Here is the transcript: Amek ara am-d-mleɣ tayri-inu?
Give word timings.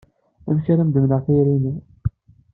Amek 0.47 0.65
ara 0.71 0.81
am-d-mleɣ 0.85 1.21
tayri-inu? 1.25 1.73